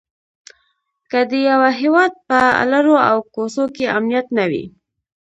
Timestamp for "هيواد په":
1.79-2.37